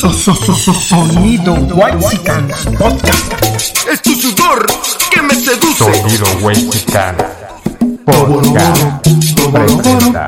[0.00, 3.34] Sonido Whitezican Podcast.
[3.92, 4.64] Es tu sudor
[5.10, 5.84] que me seduce.
[5.84, 7.16] Sonido Whitezican
[8.06, 9.06] Podcast
[9.52, 10.26] presenta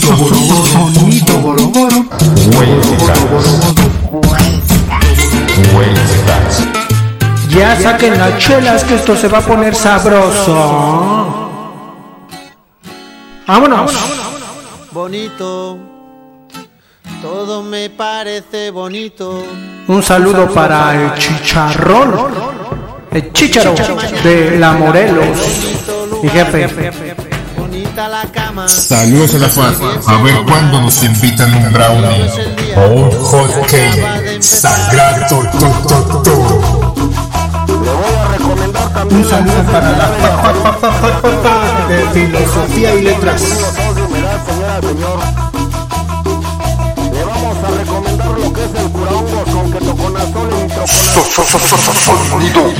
[0.00, 1.38] Sonido
[2.58, 3.20] Whitezican
[7.50, 11.38] Ya saquen las chelas que esto se va a poner sabroso.
[13.46, 13.92] Vámonos.
[14.90, 15.89] bonito.
[17.22, 19.44] Todo me parece bonito.
[19.88, 22.14] Un saludo para el chicharrón.
[23.12, 23.74] El chicharo
[24.22, 25.26] de la Morelos.
[26.22, 26.68] Mi jefe.
[27.58, 28.68] Bonita la cama.
[28.68, 29.74] Saludos a la FAD.
[30.06, 32.30] A ver cuándo nos invitan un brownie
[32.76, 34.40] o un hot cake.
[34.42, 36.94] Sagrado to, to, to.
[39.10, 43.42] Un saludo para la fa- fa- fa- fa- fa- fa- fa- de filosofía y letras.
[50.86, 52.72] Sonido.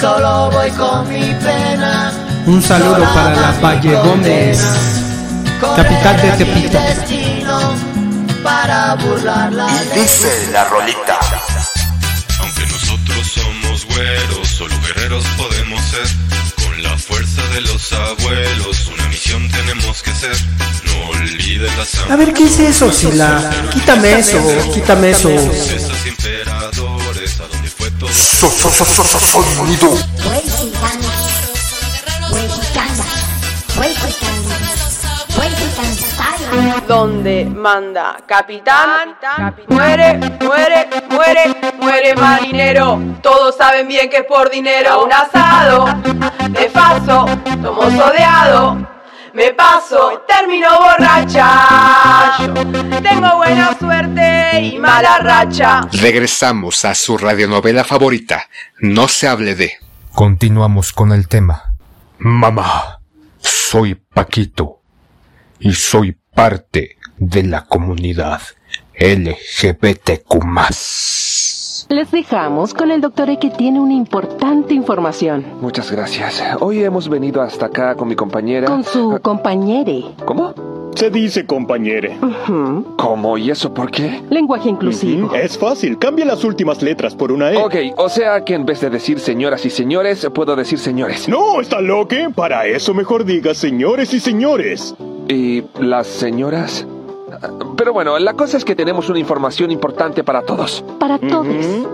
[0.00, 2.12] Solo voy con mi pena.
[2.46, 4.60] Un saludo para la Valle Gómez.
[5.60, 6.78] Capital de Tepito.
[8.42, 11.18] Para burlar la Y dice la rolita.
[12.40, 16.08] Aunque nosotros somos güeros, solo guerreros podemos ser.
[16.64, 20.36] Con la fuerza de los abuelos, una misión tenemos que ser.
[20.86, 23.50] No olvides la A ver, ¿qué es eso, Sila?
[23.70, 24.38] Quítame eso,
[24.72, 25.30] quítame eso.
[28.12, 29.94] So- so- so- so- so- Sonido
[36.88, 39.16] donde manda capitán,
[39.68, 42.98] muere, muere, muere, muere marinero.
[43.22, 45.04] Todos saben bien que es por dinero.
[45.04, 45.86] Un asado,
[46.48, 47.26] de paso,
[47.62, 48.99] tomo sodeado.
[49.32, 52.36] Me paso, termino borracha.
[53.02, 55.82] Tengo buena suerte y mala racha.
[55.92, 58.48] Regresamos a su radionovela favorita,
[58.80, 59.74] No se hable de.
[60.12, 61.74] Continuamos con el tema.
[62.18, 63.00] Mamá,
[63.38, 64.80] soy Paquito
[65.60, 68.42] y soy parte de la comunidad
[68.98, 70.44] LGBTQ+.
[71.90, 75.44] Les dejamos con el doctor E que tiene una importante información.
[75.60, 76.40] Muchas gracias.
[76.60, 78.68] Hoy hemos venido hasta acá con mi compañera.
[78.68, 80.04] Con su compañere.
[80.24, 80.54] ¿Cómo?
[80.94, 82.16] Se dice compañere.
[82.96, 83.36] ¿Cómo?
[83.38, 84.22] ¿Y eso por qué?
[84.30, 85.34] Lenguaje inclusivo.
[85.34, 87.56] Es fácil, cambia las últimas letras por una E.
[87.56, 91.28] Ok, o sea que en vez de decir señoras y señores, puedo decir señores.
[91.28, 92.14] No, está loco.
[92.36, 94.94] Para eso mejor diga señores y señores.
[95.28, 96.86] ¿Y las señoras?
[97.80, 100.84] Pero bueno, la cosa es que tenemos una información importante para todos.
[100.98, 101.46] Para todos.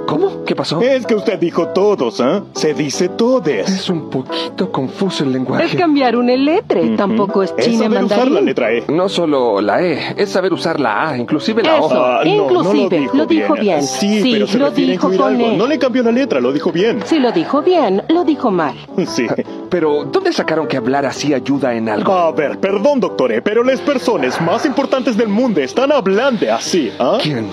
[0.09, 0.43] ¿Cómo?
[0.45, 0.81] ¿Qué pasó?
[0.81, 2.43] Es que usted dijo todos, ¿ah?
[2.55, 3.69] Se dice todes.
[3.71, 5.77] Es un poquito confuso el Es lenguaje.
[5.77, 6.97] cambiar un letre.
[6.97, 8.47] Tampoco es Es china saber usar la mandarín.
[8.47, 8.85] letra E.
[8.89, 11.87] No solo la E, es saber usar la A, inclusive la O.
[11.87, 12.05] Eso.
[12.05, 13.81] Ah, no, Inclusive, no lo dijo bien.
[13.85, 15.55] Sí, Sí, pero se lo refiere a dijo incluir con algo.
[15.55, 15.57] E.
[15.57, 16.99] No le cambió la letra, lo dijo bien.
[17.05, 18.75] Si lo dijo bien, lo dijo mal.
[19.07, 19.29] Sí.
[19.71, 22.13] Pero, ¿dónde sacaron que hablar así ayuda en algo?
[22.13, 26.91] A ver, perdón, doctor, E, pero las personas más importantes del mundo están hablando así,
[26.99, 27.19] ¿ah?
[27.23, 27.49] ¿Quién?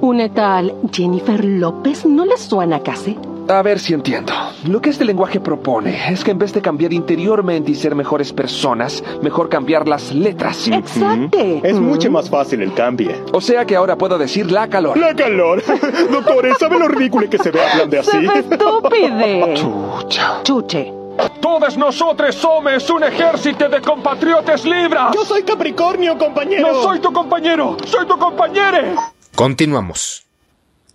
[0.00, 3.16] Una tal Jennifer López no le suena casi.
[3.48, 4.32] A ver si entiendo.
[4.66, 8.32] Lo que este lenguaje propone es que en vez de cambiar interiormente y ser mejores
[8.32, 10.66] personas, mejor cambiar las letras.
[10.66, 11.38] Exacto.
[11.62, 13.12] Es mucho más fácil el cambio.
[13.32, 14.98] O sea que ahora puedo decir la calor.
[14.98, 15.62] La calor.
[16.10, 18.26] Doctores, ¿sabe lo ridículo que se ve hablando Se así?
[18.26, 19.54] ve estúpide.
[19.54, 20.40] Chucha.
[20.42, 20.99] Chuche.
[21.40, 25.00] Todos nosotros somos un ejército de compatriotas libres.
[25.14, 26.98] Yo soy Capricornio, compañero.
[27.00, 28.96] tu compañero, soy tu compañero.
[29.34, 30.24] Continuamos.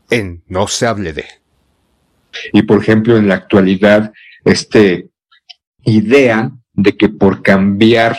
[0.10, 1.26] En No se hable de.
[2.54, 5.10] Y por ejemplo, en la actualidad, este
[5.84, 8.18] idea de que por cambiar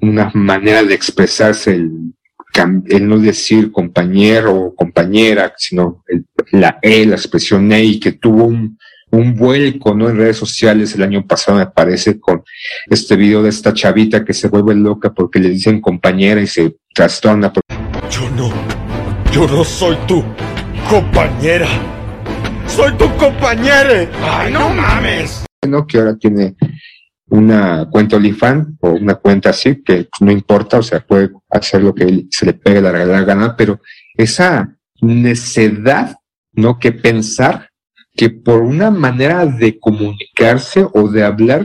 [0.00, 2.14] una manera de expresarse, el,
[3.08, 8.44] no decir compañero o compañera, sino el- la E, la expresión E, y que tuvo
[8.44, 8.78] un,
[9.12, 10.08] un vuelco ¿no?
[10.08, 12.42] en redes sociales el año pasado, me parece, con
[12.88, 16.76] este video de esta chavita que se vuelve loca porque le dicen compañera y se
[16.94, 17.52] trastorna.
[17.52, 17.62] por-
[18.10, 18.52] Yo no.
[19.32, 20.24] Yo no soy tu
[20.88, 21.68] compañera.
[22.66, 24.08] Soy tu compañero.
[24.22, 25.44] Ay, no mames.
[25.68, 25.86] ¿no?
[25.86, 26.54] que ahora tiene
[27.28, 31.94] una cuenta OnlyFans o una cuenta así, que no importa, o sea, puede hacer lo
[31.94, 33.80] que se le pegue la, la gana, pero
[34.16, 36.16] esa necedad,
[36.52, 36.78] ¿no?
[36.78, 37.69] Que pensar
[38.20, 41.64] que por una manera de comunicarse o de hablar,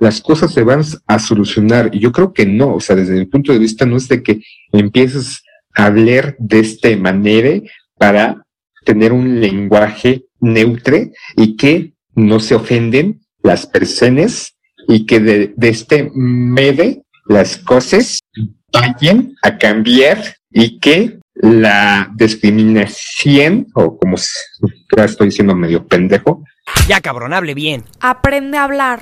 [0.00, 1.90] las cosas se van a solucionar.
[1.92, 4.20] Y yo creo que no, o sea, desde mi punto de vista no es de
[4.20, 5.44] que empieces
[5.76, 7.60] a hablar de esta manera
[7.98, 8.42] para
[8.84, 14.56] tener un lenguaje neutre y que no se ofenden las personas
[14.88, 18.18] y que de, este mede las cosas
[18.72, 24.16] vayan a cambiar y que la discriminación, o como
[24.96, 26.44] ya estoy diciendo medio pendejo,
[26.88, 27.84] Ya cabrón, hable bien.
[28.00, 29.00] Aprende a hablar.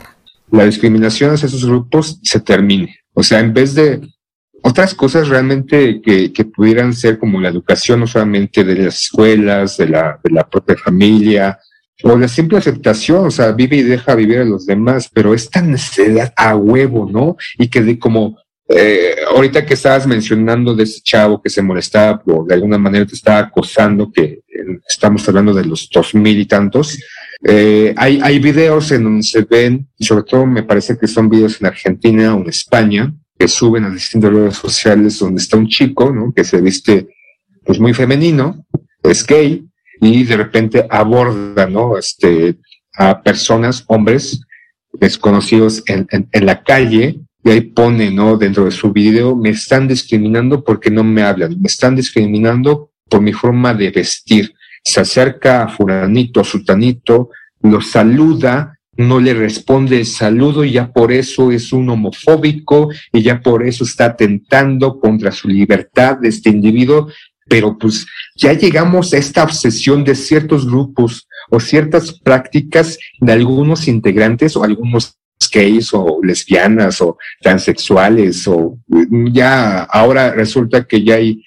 [0.51, 2.97] la discriminación hacia esos grupos se termine.
[3.15, 4.01] O sea, en vez de
[4.63, 9.77] otras cosas realmente que, que pudieran ser como la educación, no solamente de las escuelas,
[9.77, 11.59] de la, de la propia familia,
[12.03, 15.61] o la simple aceptación, o sea, vive y deja vivir a los demás, pero esta
[15.63, 17.37] necesidad a huevo, ¿no?
[17.59, 18.39] Y que de como,
[18.73, 23.05] eh, ahorita que estabas mencionando de ese chavo que se molestaba o de alguna manera
[23.05, 24.43] te estaba acosando, que eh,
[24.89, 26.97] estamos hablando de los dos mil y tantos,
[27.43, 31.29] eh, hay, hay videos en donde se ven, y sobre todo me parece que son
[31.29, 35.67] videos en Argentina o en España, que suben a distintas redes sociales donde está un
[35.67, 36.33] chico, ¿no?
[36.33, 37.09] Que se viste
[37.65, 38.65] pues muy femenino,
[39.03, 39.67] es gay,
[40.01, 41.99] y de repente aborda, ¿no?
[41.99, 42.57] Este,
[42.95, 44.43] a personas, hombres
[44.93, 48.37] desconocidos en, en, en la calle, y ahí pone, ¿no?
[48.37, 53.21] Dentro de su video, me están discriminando porque no me hablan, me están discriminando por
[53.21, 54.55] mi forma de vestir.
[54.83, 57.31] Se acerca a fulanito, a sutanito,
[57.63, 63.23] lo saluda, no le responde el saludo y ya por eso es un homofóbico y
[63.23, 67.09] ya por eso está atentando contra su libertad de este individuo.
[67.49, 68.07] Pero pues
[68.37, 74.63] ya llegamos a esta obsesión de ciertos grupos o ciertas prácticas de algunos integrantes o
[74.63, 75.17] algunos
[75.51, 78.79] gays o lesbianas o transexuales o
[79.33, 81.43] ya ahora resulta que ya hay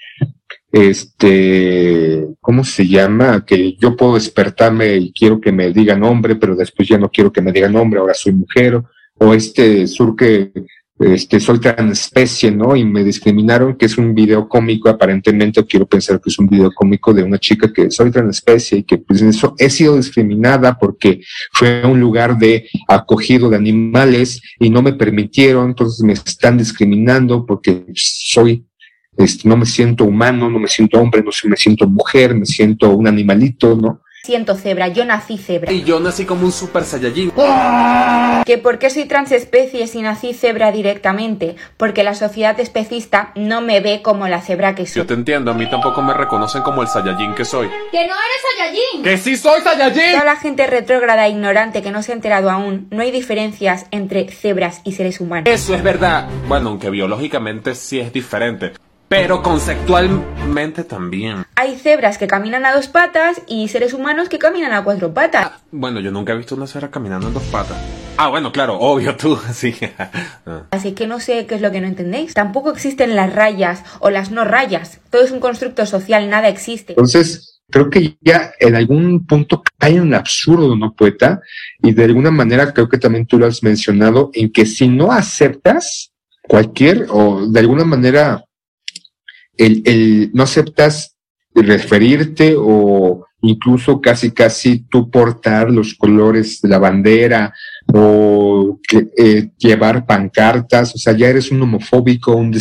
[0.73, 3.45] este, ¿cómo se llama?
[3.45, 7.31] Que yo puedo despertarme y quiero que me digan hombre, pero después ya no quiero
[7.31, 8.81] que me digan hombre, ahora soy mujer,
[9.19, 10.51] o este sur que
[11.00, 12.75] este, soy transespecie, ¿no?
[12.75, 16.72] Y me discriminaron, que es un video cómico, aparentemente, quiero pensar que es un video
[16.72, 21.22] cómico de una chica que soy transespecie y que pues eso he sido discriminada porque
[21.51, 27.45] fue un lugar de acogido de animales y no me permitieron, entonces me están discriminando
[27.45, 28.66] porque soy
[29.18, 32.90] este, no me siento humano, no me siento hombre, no me siento mujer, me siento
[32.95, 34.02] un animalito, ¿no?
[34.25, 35.69] Siento cebra, yo nací cebra.
[35.73, 37.33] Y yo nací como un super saiyajin.
[38.45, 41.57] ¿Que por qué soy transespecie si nací cebra directamente?
[41.75, 45.01] Porque la sociedad especista no me ve como la cebra que soy.
[45.01, 47.67] Yo te entiendo, a mí tampoco me reconocen como el saiyajin que soy.
[47.91, 49.03] ¡Que no eres Saiyajin!
[49.03, 50.13] ¡Que sí soy Saiyajin!
[50.13, 53.87] Toda la gente retrógrada e ignorante que no se ha enterado aún, no hay diferencias
[53.91, 55.49] entre cebras y seres humanos.
[55.53, 56.29] Eso es verdad.
[56.47, 58.71] Bueno, aunque biológicamente sí es diferente.
[59.15, 61.45] Pero conceptualmente también.
[61.56, 65.51] Hay cebras que caminan a dos patas y seres humanos que caminan a cuatro patas.
[65.69, 67.77] Bueno, yo nunca he visto una cebra caminando en dos patas.
[68.18, 69.75] Ah, bueno, claro, obvio tú, sí.
[70.48, 70.63] Ah.
[70.71, 72.33] Así que no sé qué es lo que no entendéis.
[72.33, 75.00] Tampoco existen las rayas o las no rayas.
[75.12, 76.94] Todo es un constructo social, nada existe.
[76.94, 81.39] Entonces, creo que ya en algún punto cae en el absurdo, ¿no, poeta?
[81.83, 85.12] Y de alguna manera creo que también tú lo has mencionado, en que si no
[85.12, 86.12] aceptas
[86.42, 88.44] cualquier, o de alguna manera,
[89.57, 91.13] el, el no aceptas
[91.55, 97.53] referirte o incluso casi casi tú portar los colores de la bandera
[97.94, 102.51] o que, eh, llevar pancartas, o sea, ya eres un homofóbico, un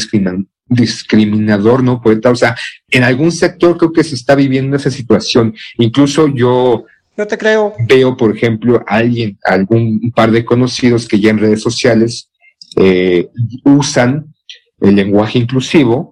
[0.69, 2.31] discriminador, ¿no, poeta?
[2.31, 2.57] O sea,
[2.91, 5.55] en algún sector creo que se está viviendo esa situación.
[5.79, 6.85] Incluso yo
[7.17, 7.75] no te creo.
[7.87, 12.31] Veo, por ejemplo, a alguien, algún par de conocidos que ya en redes sociales
[12.77, 13.29] eh,
[13.65, 14.35] usan
[14.81, 16.12] el lenguaje inclusivo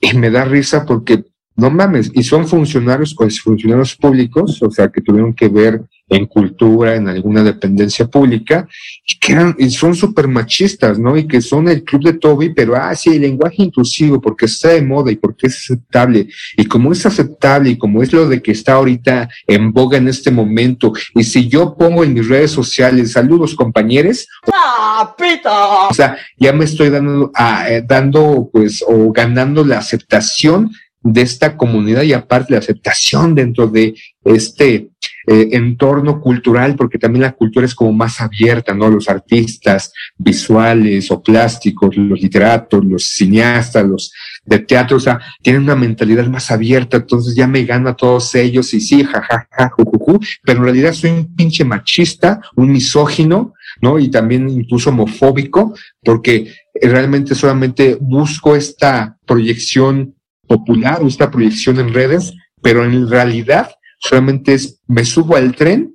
[0.00, 1.24] y me da risa porque
[1.56, 6.26] no mames, y son funcionarios o funcionarios públicos, o sea, que tuvieron que ver en
[6.26, 8.66] cultura, en alguna dependencia pública,
[9.06, 11.16] y que eran, y son súper machistas, ¿no?
[11.16, 14.70] Y que son el club de Toby, pero, ah, sí, el lenguaje inclusivo, porque está
[14.70, 16.28] de moda y porque es aceptable.
[16.56, 20.08] Y como es aceptable y como es lo de que está ahorita en boga en
[20.08, 25.88] este momento, y si yo pongo en mis redes sociales, saludos compañeros, ¡Ah, pita!
[25.88, 30.70] o sea, ya me estoy dando, ah, eh, dando, pues, o ganando la aceptación
[31.02, 34.90] de esta comunidad y aparte la aceptación dentro de este
[35.26, 38.88] eh, entorno cultural, porque también la cultura es como más abierta, ¿no?
[38.88, 44.12] Los artistas visuales o plásticos, los literatos, los cineastas, los
[44.44, 48.34] de teatro, o sea, tienen una mentalidad más abierta, entonces ya me gano a todos
[48.34, 53.54] ellos y sí, jajaja, ja, ju, pero en realidad soy un pinche machista, un misógino,
[53.82, 53.98] ¿no?
[53.98, 60.14] Y también incluso homofóbico, porque realmente solamente busco esta proyección
[60.50, 65.94] popular o esta proyección en redes, pero en realidad solamente es, me subo al tren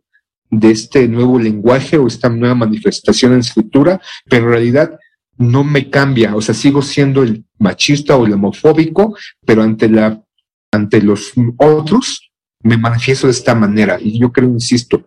[0.49, 4.97] de este nuevo lenguaje o esta nueva manifestación en escritura, pero en realidad
[5.37, 10.23] no me cambia, o sea, sigo siendo el machista o el homofóbico, pero ante la,
[10.71, 12.31] ante los otros
[12.63, 13.97] me manifiesto de esta manera.
[13.99, 15.05] Y yo creo, insisto,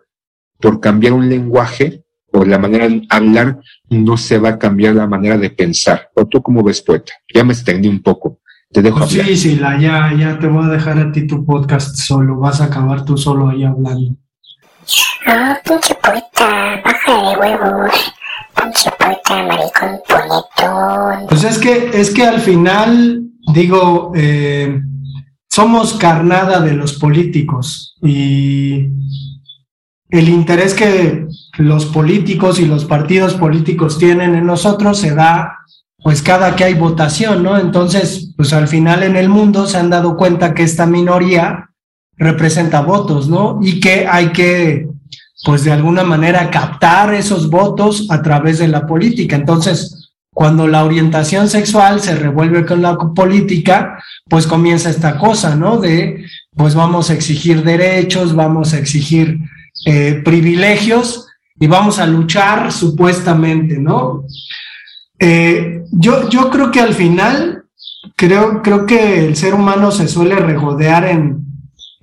[0.61, 5.07] por cambiar un lenguaje, o la manera de hablar, no se va a cambiar la
[5.07, 6.11] manera de pensar.
[6.15, 7.15] ¿O tú cómo ves, poeta?
[7.35, 8.41] Ya me extendí un poco.
[8.71, 9.27] Te dejo pues hablar.
[9.27, 12.37] Sí, sí, la, ya, ya te voy a dejar a ti tu podcast solo.
[12.37, 14.15] Vas a acabar tú solo ahí hablando.
[15.27, 18.13] No, pinche poeta, baja de huevos.
[18.55, 21.27] Pinche poeta, maricón, ponetón.
[21.29, 23.23] Pues es que, es que al final,
[23.53, 24.81] digo, eh,
[25.49, 28.89] somos carnada de los políticos y
[30.11, 31.27] el interés que
[31.59, 35.58] los políticos y los partidos políticos tienen en nosotros se da
[36.03, 37.59] pues cada que hay votación, ¿no?
[37.59, 41.71] Entonces, pues al final en el mundo se han dado cuenta que esta minoría
[42.17, 43.59] representa votos, ¿no?
[43.63, 44.89] Y que hay que,
[45.45, 49.37] pues de alguna manera, captar esos votos a través de la política.
[49.37, 55.79] Entonces, cuando la orientación sexual se revuelve con la política, pues comienza esta cosa, ¿no?
[55.79, 56.25] De,
[56.55, 59.41] pues vamos a exigir derechos, vamos a exigir
[59.85, 61.27] eh, privilegios
[61.59, 64.25] y vamos a luchar supuestamente, ¿no?
[65.19, 67.65] Eh, yo, yo creo que al final,
[68.17, 71.45] creo, creo que el ser humano se suele regodear en,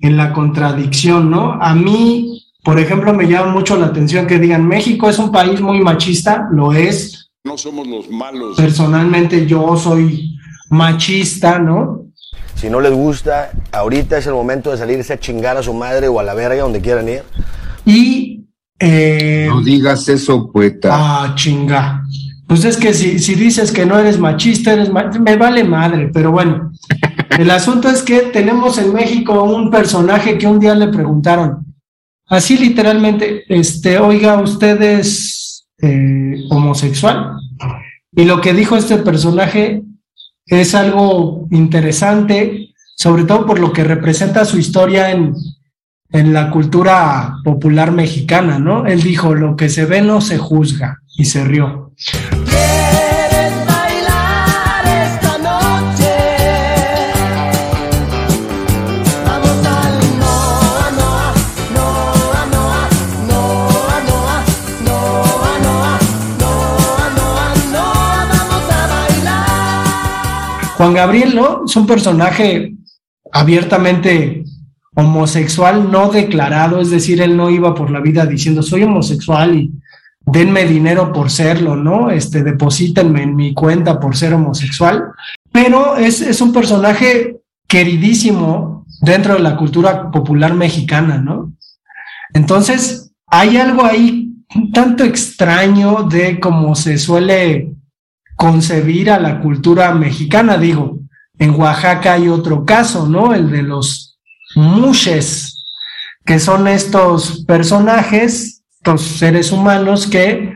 [0.00, 1.52] en la contradicción, ¿no?
[1.60, 5.60] A mí, por ejemplo, me llama mucho la atención que digan, México es un país
[5.60, 7.30] muy machista, lo es.
[7.44, 8.56] No somos los malos.
[8.56, 10.36] Personalmente yo soy
[10.70, 12.06] machista, ¿no?
[12.54, 16.08] Si no les gusta, ahorita es el momento de salirse a chingar a su madre
[16.08, 17.22] o a la verga donde quieran ir.
[17.84, 18.44] Y...
[18.78, 20.90] Eh, no digas eso, poeta.
[20.92, 22.02] Ah, chinga.
[22.46, 26.10] Pues es que si, si dices que no eres machista, eres ma me vale madre,
[26.12, 26.72] pero bueno.
[27.38, 31.66] El asunto es que tenemos en México un personaje que un día le preguntaron,
[32.28, 37.32] así literalmente, este, oiga, ¿usted es eh, homosexual?
[38.12, 39.82] Y lo que dijo este personaje
[40.46, 45.34] es algo interesante, sobre todo por lo que representa su historia en,
[46.10, 48.86] en la cultura popular mexicana, ¿no?
[48.86, 51.92] Él dijo, lo que se ve no se juzga, y se rió.
[70.76, 71.64] Juan Gabriel, ¿no?
[71.64, 72.74] Es un personaje
[73.32, 74.44] abiertamente
[74.94, 79.72] homosexual, no declarado, es decir, él no iba por la vida diciendo soy homosexual y
[80.20, 82.10] denme dinero por serlo, ¿no?
[82.10, 85.04] Este, deposítenme en mi cuenta por ser homosexual,
[85.52, 91.52] pero es, es un personaje queridísimo dentro de la cultura popular mexicana, ¿no?
[92.32, 97.72] Entonces, hay algo ahí un tanto extraño de cómo se suele
[98.36, 101.00] concebir a la cultura mexicana, digo,
[101.38, 103.34] en Oaxaca hay otro caso, ¿no?
[103.34, 104.18] El de los
[104.54, 105.64] mushes,
[106.24, 110.54] que son estos personajes, estos seres humanos que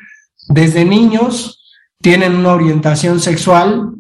[0.49, 1.61] desde niños
[2.01, 3.93] tienen una orientación sexual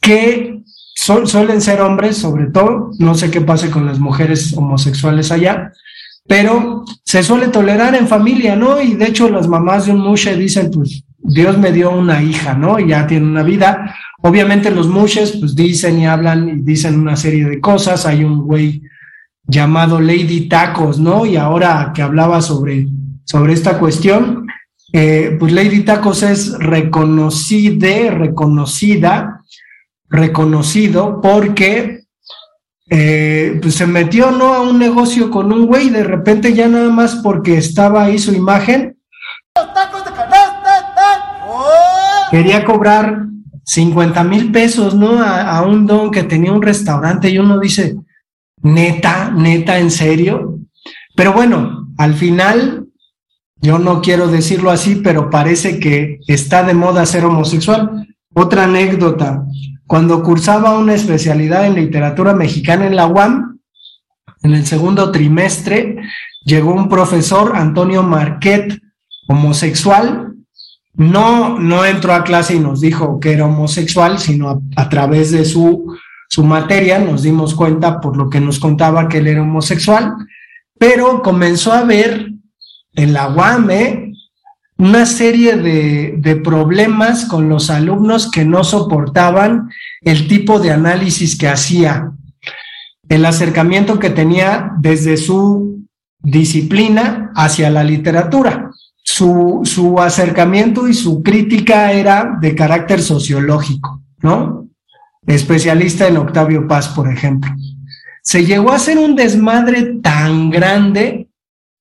[0.00, 0.62] que
[0.94, 5.72] su suelen ser hombres, sobre todo, no sé qué pase con las mujeres homosexuales allá,
[6.26, 8.80] pero se suele tolerar en familia, ¿no?
[8.80, 12.54] Y de hecho las mamás de un mushe dicen, pues, Dios me dio una hija,
[12.54, 12.78] ¿no?
[12.78, 13.94] Y ya tiene una vida.
[14.22, 18.06] Obviamente los mushes, pues dicen y hablan y dicen una serie de cosas.
[18.06, 18.82] Hay un güey
[19.46, 21.26] llamado Lady Tacos, ¿no?
[21.26, 22.88] Y ahora que hablaba sobre,
[23.24, 24.46] sobre esta cuestión,
[24.92, 29.44] eh, pues Lady Tacos es reconocida, reconocida,
[30.08, 32.04] reconocido porque
[32.90, 34.54] eh, pues se metió, ¿no?
[34.54, 38.32] A un negocio con un güey, de repente ya nada más porque estaba ahí su
[38.32, 38.97] imagen,
[42.30, 43.26] quería cobrar
[43.64, 45.22] 50 mil pesos, ¿no?
[45.22, 47.96] A, un don que tenía un restaurante y uno dice,
[48.62, 50.58] neta, neta, en serio.
[51.14, 52.86] Pero bueno, al final,
[53.60, 58.08] yo no quiero decirlo así, pero parece que está de moda ser homosexual.
[58.34, 59.44] Otra anécdota,
[59.86, 63.58] cuando cursaba una especialidad en literatura mexicana en la UAM,
[64.42, 65.96] en el segundo trimestre,
[66.44, 68.80] llegó un profesor, Antonio Marquet,
[69.28, 70.37] homosexual,
[70.98, 75.44] no, no entró a clase y nos dijo que era homosexual, sino a, través de
[75.44, 75.96] su,
[76.28, 80.14] su materia nos dimos cuenta por lo que nos contaba que él era homosexual,
[80.76, 82.32] pero comenzó a ver
[82.94, 84.12] en la UAM ¿eh?
[84.76, 89.70] una serie de, de problemas con los alumnos que no soportaban
[90.02, 92.10] el tipo de análisis que hacía,
[93.08, 95.86] el acercamiento que tenía desde su
[96.18, 98.67] disciplina hacia la literatura
[99.18, 104.68] su, su, acercamiento y su crítica era de carácter sociológico, ¿no?
[105.26, 107.50] Especialista en Octavio Paz, por ejemplo.
[108.22, 111.28] Se llegó a hacer un desmadre tan grande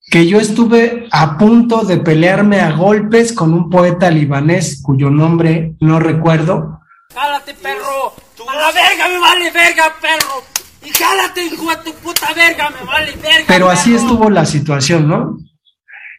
[0.10, 5.76] que yo estuve a punto de pelearme a golpes con un poeta libanés cuyo nombre
[5.80, 6.80] no recuerdo.
[7.14, 8.14] ¡Jálate, perro!
[8.50, 10.42] ¡A la verga me vale verga, perro!
[10.84, 12.70] ¡Y jálate, hijo de tu puta verga!
[12.72, 13.46] ¡Me vale verga!
[13.48, 14.02] Pero así perro!
[14.02, 15.38] estuvo la situación, ¿no?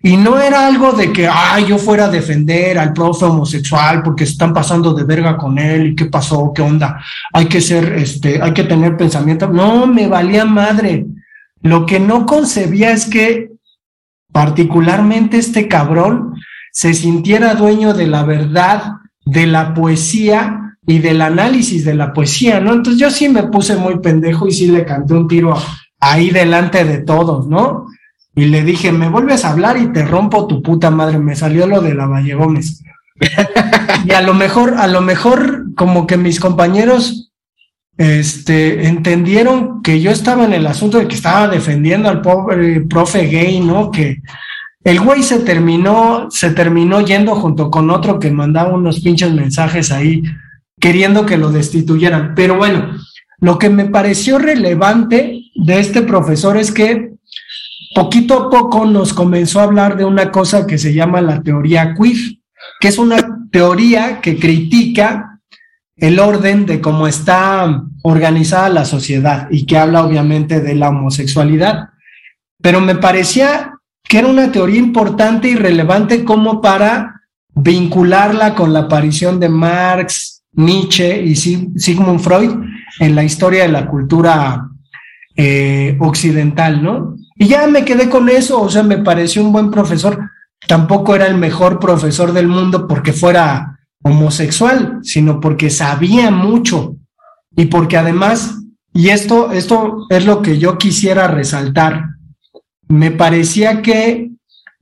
[0.00, 4.24] Y no era algo de que, ay, yo fuera a defender al profe homosexual porque
[4.24, 7.02] se están pasando de verga con él y qué pasó, qué onda.
[7.32, 9.48] Hay que ser, este, hay que tener pensamiento.
[9.48, 11.06] No, me valía madre.
[11.62, 13.50] Lo que no concebía es que
[14.32, 16.34] particularmente este cabrón
[16.70, 18.92] se sintiera dueño de la verdad,
[19.24, 22.72] de la poesía y del análisis de la poesía, ¿no?
[22.72, 25.54] Entonces yo sí me puse muy pendejo y sí le canté un tiro
[25.98, 27.86] ahí delante de todos, ¿no?
[28.38, 31.18] Y le dije, me vuelves a hablar y te rompo tu puta madre.
[31.18, 32.84] Me salió lo de la Valle Gómez.
[34.04, 37.32] y a lo mejor, a lo mejor, como que mis compañeros
[37.96, 43.26] este, entendieron que yo estaba en el asunto de que estaba defendiendo al pobre profe
[43.26, 43.90] gay, ¿no?
[43.90, 44.22] Que
[44.84, 49.90] el güey se terminó, se terminó yendo junto con otro que mandaba unos pinches mensajes
[49.90, 50.22] ahí
[50.78, 52.34] queriendo que lo destituyeran.
[52.36, 52.92] Pero bueno,
[53.40, 57.17] lo que me pareció relevante de este profesor es que
[57.94, 61.94] poquito a poco nos comenzó a hablar de una cosa que se llama la teoría
[61.94, 62.38] queer,
[62.80, 65.40] que es una teoría que critica
[65.96, 71.90] el orden de cómo está organizada la sociedad y que habla obviamente de la homosexualidad.
[72.62, 77.22] Pero me parecía que era una teoría importante y relevante como para
[77.54, 82.52] vincularla con la aparición de Marx, Nietzsche y Sigmund Freud
[83.00, 84.68] en la historia de la cultura
[85.36, 87.16] eh, occidental, ¿no?
[87.38, 90.18] Y ya me quedé con eso, o sea, me pareció un buen profesor.
[90.66, 96.96] Tampoco era el mejor profesor del mundo porque fuera homosexual, sino porque sabía mucho
[97.54, 98.58] y porque además,
[98.92, 102.06] y esto, esto es lo que yo quisiera resaltar,
[102.88, 104.30] me parecía que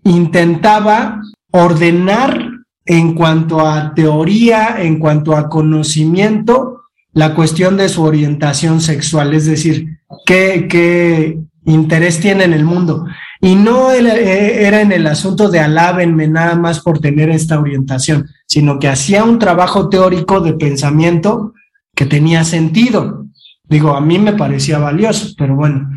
[0.04, 1.20] intentaba
[1.50, 2.50] ordenar
[2.84, 6.82] en cuanto a teoría, en cuanto a conocimiento,
[7.12, 13.06] la cuestión de su orientación sexual, es decir, qué, qué interés tiene en el mundo.
[13.40, 18.78] Y no era en el asunto de alábenme nada más por tener esta orientación, sino
[18.78, 21.52] que hacía un trabajo teórico de pensamiento
[21.94, 23.26] que tenía sentido.
[23.64, 25.90] Digo, a mí me parecía valioso, pero bueno,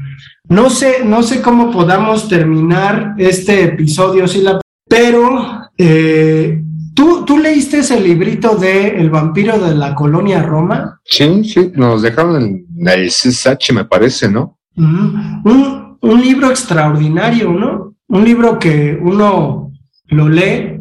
[0.47, 6.63] no sé, no sé cómo podamos terminar este episodio, Sila, pero eh,
[6.95, 10.99] ¿tú, ¿tú leíste ese librito de El vampiro de la colonia Roma?
[11.05, 14.58] Sí, sí, nos dejaron en el CSH, me parece, ¿no?
[14.79, 17.95] Un, un libro extraordinario, ¿no?
[18.07, 19.71] Un libro que uno
[20.07, 20.79] lo lee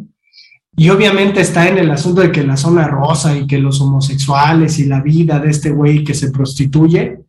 [0.79, 4.79] y obviamente está en el asunto de que la zona rosa y que los homosexuales
[4.79, 7.19] y la vida de este güey que se prostituye,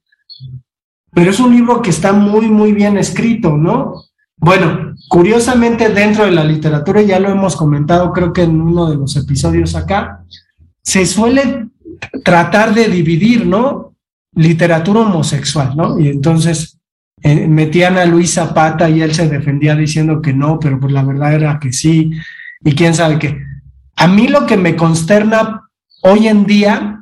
[1.12, 4.04] pero es un libro que está muy, muy bien escrito, ¿no?
[4.37, 8.96] Bueno, curiosamente dentro de la literatura, ya lo hemos comentado creo que en uno de
[8.96, 10.24] los episodios acá,
[10.83, 11.66] se suele
[12.24, 13.89] tratar de dividir, ¿no?
[14.34, 15.98] Literatura homosexual, ¿no?
[15.98, 16.78] Y entonces
[17.22, 21.02] eh, metían a Luis Zapata y él se defendía diciendo que no, pero pues la
[21.02, 22.10] verdad era que sí,
[22.64, 23.38] y quién sabe qué.
[23.96, 25.68] A mí lo que me consterna
[26.02, 27.00] hoy en día,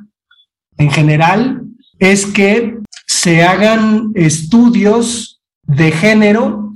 [0.77, 1.61] en general,
[1.99, 6.73] es que se hagan estudios de género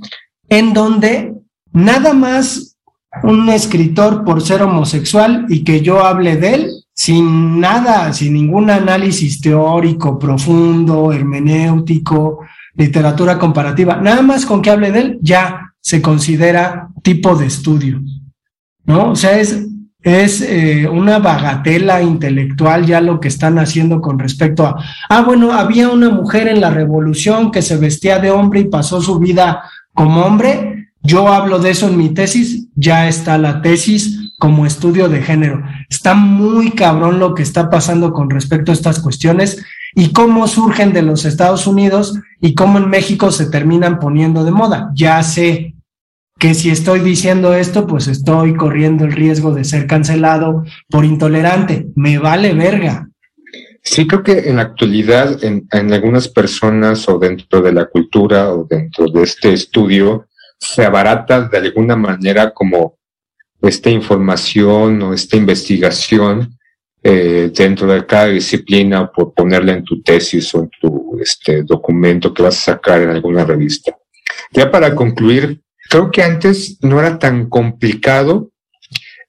[0.48, 1.34] en donde
[1.72, 2.76] nada más
[3.22, 8.70] un escritor por ser homosexual y que yo hable de él sin nada, sin ningún
[8.70, 12.40] análisis teórico profundo, hermenéutico,
[12.76, 18.00] literatura comparativa, nada más con que hable de él ya se considera tipo de estudio,
[18.86, 19.10] ¿no?
[19.10, 19.66] O sea, es,
[20.02, 24.76] es eh, una bagatela intelectual ya lo que están haciendo con respecto a,
[25.08, 29.00] ah, bueno, había una mujer en la revolución que se vestía de hombre y pasó
[29.02, 34.23] su vida como hombre, yo hablo de eso en mi tesis, ya está la tesis
[34.38, 35.62] como estudio de género.
[35.88, 40.92] Está muy cabrón lo que está pasando con respecto a estas cuestiones y cómo surgen
[40.92, 44.90] de los Estados Unidos y cómo en México se terminan poniendo de moda.
[44.94, 45.74] Ya sé
[46.38, 51.86] que si estoy diciendo esto, pues estoy corriendo el riesgo de ser cancelado por intolerante.
[51.94, 53.08] Me vale verga.
[53.82, 58.52] Sí, creo que en la actualidad, en, en algunas personas o dentro de la cultura
[58.52, 60.26] o dentro de este estudio,
[60.58, 62.96] se abarata de alguna manera como
[63.68, 66.58] esta información o esta investigación
[67.02, 72.32] eh, dentro de cada disciplina por ponerla en tu tesis o en tu este, documento
[72.32, 73.96] que vas a sacar en alguna revista.
[74.52, 78.50] Ya para concluir, creo que antes no era tan complicado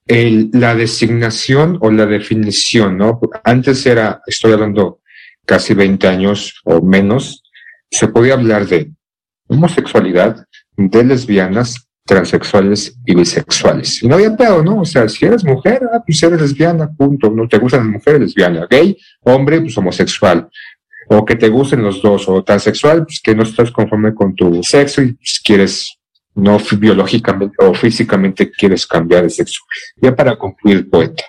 [0.07, 3.19] la designación o la definición, ¿no?
[3.43, 4.99] Antes era, estoy hablando
[5.45, 7.43] casi 20 años o menos,
[7.89, 8.91] se podía hablar de
[9.47, 10.45] homosexualidad,
[10.77, 14.03] de lesbianas, transexuales y bisexuales.
[14.03, 14.81] Y no había pedo, ¿no?
[14.81, 17.31] O sea, si eres mujer, ah, pues eres lesbiana, punto.
[17.31, 18.67] No te gustan las mujeres, lesbiana.
[18.69, 20.47] Gay, hombre, pues homosexual.
[21.07, 22.29] O que te gusten los dos.
[22.29, 25.97] O transexual, pues que no estás conforme con tu sexo y pues, quieres,
[26.35, 29.61] no biológicamente o físicamente quieres cambiar de sexo.
[29.99, 31.23] Ya para concluir, poeta,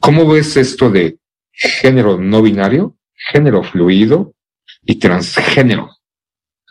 [0.00, 1.18] ¿cómo ves esto de
[1.50, 2.94] género no binario,
[3.32, 4.34] género fluido
[4.84, 5.88] y transgénero?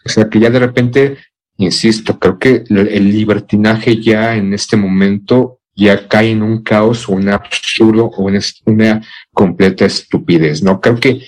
[0.05, 1.17] O sea, que ya de repente
[1.59, 7.13] insisto, creo que el libertinaje ya en este momento ya cae en un caos o
[7.13, 9.01] un absurdo o en una
[9.33, 10.79] completa estupidez, ¿no?
[10.79, 11.21] Creo que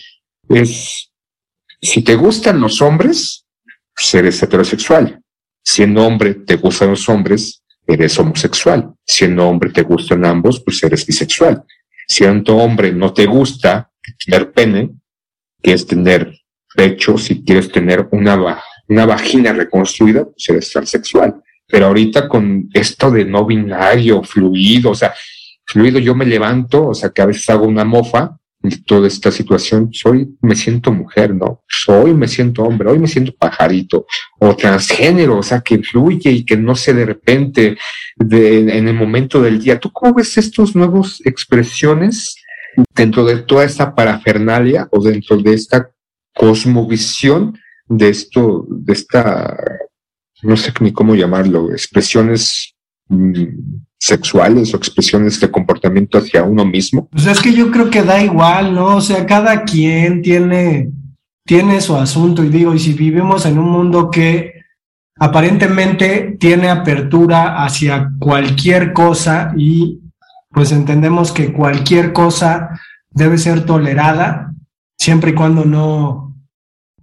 [0.49, 1.11] es,
[1.81, 3.45] si te gustan los hombres,
[3.93, 5.21] pues eres heterosexual.
[5.63, 8.93] Siendo hombre te gustan los hombres, eres homosexual.
[9.05, 11.63] Siendo hombre te gustan ambos, pues eres bisexual.
[12.07, 13.91] Siendo hombre no te gusta
[14.25, 14.91] tener pene,
[15.61, 16.39] quieres tener
[16.73, 21.41] pecho, si quieres tener una baja una vagina reconstruida, pues eres transexual.
[21.65, 25.13] Pero ahorita con esto de no binario, fluido, o sea,
[25.65, 29.31] fluido yo me levanto, o sea, que a veces hago una mofa de toda esta
[29.31, 31.63] situación, soy, me siento mujer, ¿no?
[31.67, 34.05] Soy, me siento hombre, hoy me siento pajarito,
[34.39, 37.77] o transgénero, o sea, que fluye y que no sé de repente
[38.17, 39.79] de, en el momento del día.
[39.79, 42.35] ¿Tú cómo ves estos nuevos expresiones
[42.93, 45.89] dentro de toda esta parafernalia o dentro de esta
[46.35, 47.57] cosmovisión
[47.91, 49.57] de esto, de esta,
[50.43, 52.73] no sé ni cómo llamarlo, expresiones
[53.09, 53.43] mm,
[53.99, 57.07] sexuales o expresiones de comportamiento hacia uno mismo?
[57.11, 58.95] Pues es que yo creo que da igual, ¿no?
[58.95, 60.89] O sea, cada quien tiene,
[61.45, 64.53] tiene su asunto y digo, y si vivimos en un mundo que
[65.19, 69.99] aparentemente tiene apertura hacia cualquier cosa y
[70.49, 72.69] pues entendemos que cualquier cosa
[73.09, 74.53] debe ser tolerada
[74.97, 76.30] siempre y cuando no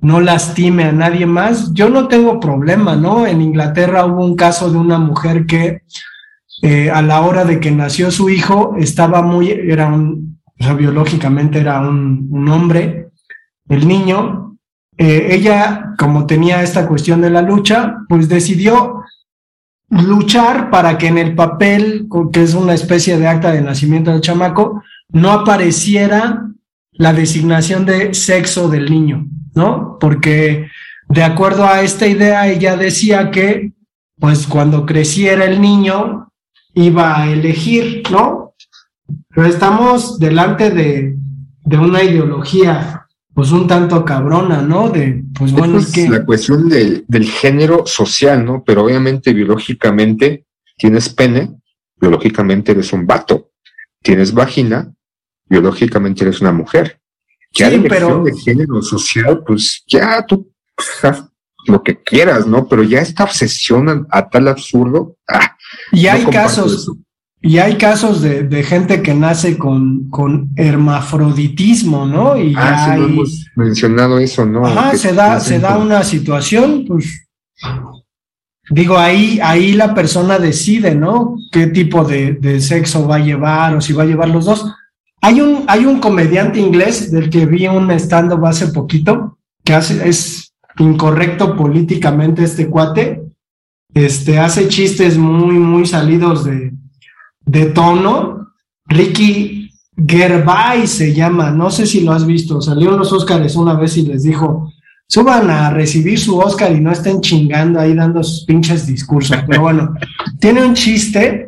[0.01, 3.27] no lastime a nadie más, yo no tengo problema, ¿no?
[3.27, 5.83] En Inglaterra hubo un caso de una mujer que
[6.63, 10.75] eh, a la hora de que nació su hijo estaba muy, era un, o sea,
[10.75, 13.11] biológicamente era un, hombre,
[13.69, 14.57] el niño,
[14.97, 19.03] eh, ella como tenía esta cuestión de la lucha, pues decidió
[19.91, 24.21] luchar para que en el papel, que es una especie de acta de nacimiento del
[24.21, 26.45] chamaco, no apareciera
[26.93, 29.27] la designación de sexo del niño.
[29.59, 29.99] ¿No?
[30.01, 30.71] Porque
[31.09, 33.73] de acuerdo a esta idea, ella decía que,
[34.19, 36.31] pues cuando creciera el niño,
[36.75, 38.55] iba a elegir, ¿no?
[39.29, 41.17] Pero estamos delante de,
[41.77, 44.89] una ideología, pues un tanto cabrona, ¿no?
[44.89, 46.09] De, pues bueno, es que...
[46.09, 48.63] La cuestión del, del género social, ¿no?
[48.65, 51.57] Pero obviamente biológicamente tienes pene,
[52.01, 53.51] biológicamente eres un vato.
[54.03, 54.93] Tienes vagina,
[55.47, 57.01] biológicamente eres una mujer.
[57.59, 60.49] Ya sí, pero de género social, pues ya tú
[61.03, 61.25] haz
[61.67, 62.69] lo que quieras, ¿no?
[62.69, 65.17] Pero ya esta obsesión a, tal absurdo.
[65.27, 65.57] Ah,
[65.91, 66.89] y hay casos,
[67.43, 72.37] y hay casos de, de, gente que nace con, con hermafroditismo, ¿no?
[72.37, 74.65] Y ah, sí, hemos mencionado eso, ¿no?
[74.65, 77.27] Ajá, se da, se da una situación, pues.
[78.71, 81.37] Digo, ahí, ahí la persona decide, ¿no?
[81.51, 84.65] ¿Qué tipo de, de sexo va a llevar o si va a llevar los dos?
[85.21, 90.09] Hay un, hay un comediante inglés del que vi un stand-up hace poquito, que hace,
[90.09, 93.23] es incorrecto políticamente este cuate,
[93.95, 96.73] este, hace chistes muy, muy salidos de,
[97.45, 98.53] de tono.
[98.87, 103.75] Ricky Gervais se llama, no sé si lo has visto, salió en los Óscares una
[103.75, 104.73] vez y les dijo,
[105.09, 109.37] suban a recibir su Óscar y no estén chingando ahí dando sus pinches discursos.
[109.47, 109.95] Pero bueno,
[110.39, 111.48] tiene un chiste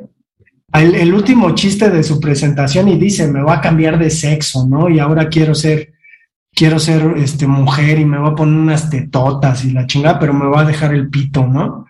[0.72, 4.88] el, último chiste de su presentación y dice, me va a cambiar de sexo, ¿no?
[4.88, 5.94] Y ahora quiero ser,
[6.54, 10.33] quiero ser este, mujer y me voy a poner unas tetotas y la chingada, pero
[10.33, 11.87] me va a dejar el pito, ¿no?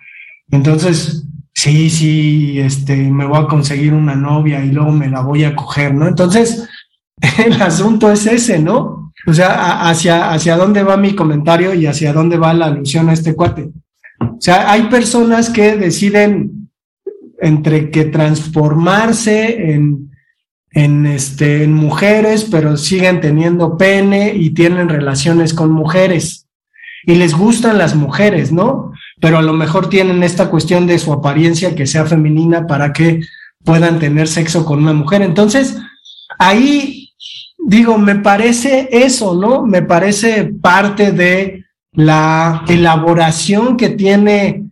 [0.50, 5.44] Entonces, sí, sí, este, me voy a conseguir una novia y luego me la voy
[5.44, 6.08] a coger, ¿no?
[6.08, 6.66] Entonces,
[7.44, 9.12] el asunto es ese, ¿no?
[9.26, 13.12] O sea, hacia, hacia dónde va mi comentario y hacia dónde va la alusión a
[13.12, 13.70] este cuate.
[14.20, 16.59] O sea, hay personas que deciden
[17.40, 20.10] entre que transformarse en,
[20.72, 26.46] en, este, en mujeres, pero siguen teniendo pene y tienen relaciones con mujeres.
[27.04, 28.92] Y les gustan las mujeres, ¿no?
[29.20, 33.22] Pero a lo mejor tienen esta cuestión de su apariencia que sea femenina para que
[33.64, 35.22] puedan tener sexo con una mujer.
[35.22, 35.76] Entonces,
[36.38, 37.10] ahí
[37.58, 39.66] digo, me parece eso, ¿no?
[39.66, 44.69] Me parece parte de la elaboración que tiene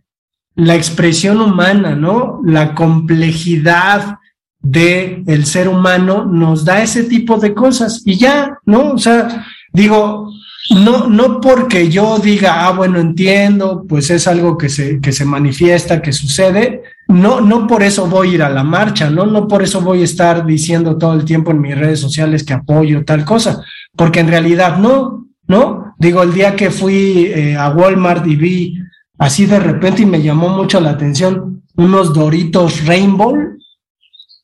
[0.59, 2.41] la expresión humana, ¿no?
[2.43, 4.17] La complejidad
[4.61, 8.91] de el ser humano nos da ese tipo de cosas y ya, ¿no?
[8.91, 10.29] O sea, digo,
[10.75, 15.23] no, no porque yo diga, ah, bueno, entiendo, pues es algo que se, que se
[15.23, 19.25] manifiesta, que sucede, no, no por eso voy a ir a la marcha, ¿no?
[19.25, 22.53] No por eso voy a estar diciendo todo el tiempo en mis redes sociales que
[22.53, 23.63] apoyo tal cosa,
[23.95, 25.95] porque en realidad no, ¿no?
[25.97, 28.88] Digo, el día que fui eh, a Walmart y vi
[29.19, 33.35] así de repente y me llamó mucho la atención unos Doritos Rainbow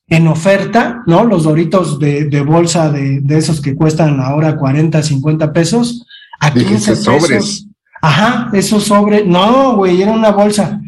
[0.07, 1.23] en oferta, ¿no?
[1.23, 6.05] Los Doritos de, de bolsa de, de, esos que cuestan ahora 40, 50 pesos.
[6.39, 7.03] A 15 pesos.
[7.03, 7.67] sobres.
[8.01, 9.25] Ajá, esos sobres.
[9.25, 10.79] No, güey, era una bolsa.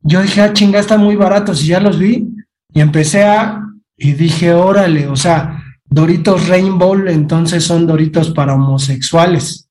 [0.00, 2.28] Yo dije, ah, chinga, están muy baratos y ya los vi.
[2.72, 3.60] Y empecé a,
[3.96, 9.68] y dije, órale, o sea, Doritos Rainbow, entonces son Doritos para homosexuales.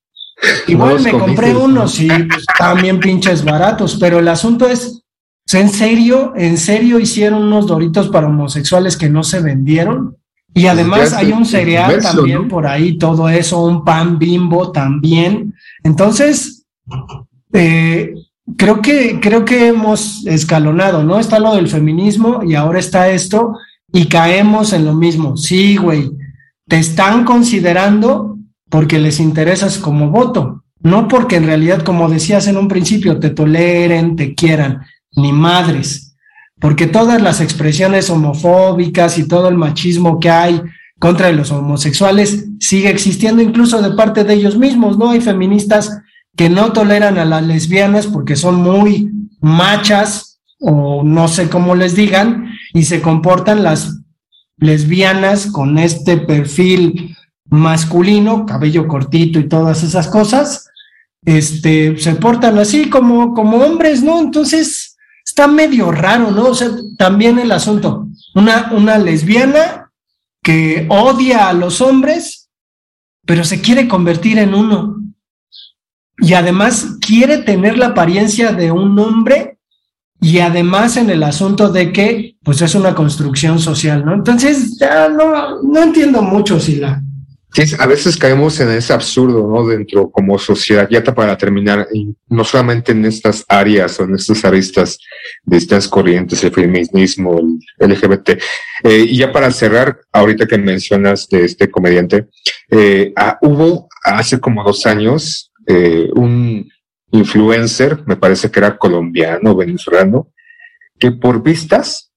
[0.66, 5.02] Igual me compré unos y pues, también pinches baratos, pero el asunto es,
[5.52, 10.16] ¿en serio, en serio hicieron unos Doritos para homosexuales que no se vendieron?
[10.54, 15.54] Y además hay un cereal también por ahí, todo eso, un pan bimbo también.
[15.82, 16.66] Entonces,
[17.52, 18.12] eh,
[18.56, 21.18] creo que, creo que hemos escalonado, ¿no?
[21.18, 23.56] Está lo del feminismo y ahora está esto
[23.92, 25.36] y caemos en lo mismo.
[25.36, 26.10] Sí, güey,
[26.68, 28.31] te están considerando
[28.72, 33.28] porque les interesas como voto, no porque en realidad, como decías en un principio, te
[33.28, 34.80] toleren, te quieran,
[35.14, 36.16] ni madres,
[36.58, 40.62] porque todas las expresiones homofóbicas y todo el machismo que hay
[40.98, 45.10] contra los homosexuales sigue existiendo incluso de parte de ellos mismos, ¿no?
[45.10, 46.00] Hay feministas
[46.34, 49.10] que no toleran a las lesbianas porque son muy
[49.42, 54.00] machas o no sé cómo les digan y se comportan las
[54.56, 57.14] lesbianas con este perfil
[57.52, 60.70] masculino, cabello cortito y todas esas cosas,
[61.24, 64.18] este, se portan así como, como hombres, ¿no?
[64.20, 66.46] Entonces, está medio raro, ¿no?
[66.46, 69.90] O sea, también el asunto, una, una lesbiana
[70.42, 72.48] que odia a los hombres,
[73.26, 74.96] pero se quiere convertir en uno.
[76.18, 79.58] Y además quiere tener la apariencia de un hombre
[80.20, 84.14] y además en el asunto de que, pues es una construcción social, ¿no?
[84.14, 87.02] Entonces, ya no, no entiendo mucho si la,
[87.54, 89.66] Sí, a veces caemos en ese absurdo, ¿no?
[89.66, 91.86] Dentro como sociedad, ya para terminar,
[92.28, 94.98] no solamente en estas áreas o en estas aristas
[95.42, 97.38] de estas corrientes, el feminismo,
[97.78, 98.30] el LGBT.
[98.84, 102.28] Eh, y ya para cerrar, ahorita que mencionas de este comediante,
[102.70, 106.66] eh, ah, hubo hace como dos años eh, un
[107.10, 110.32] influencer, me parece que era colombiano, venezolano,
[110.98, 112.10] que por vistas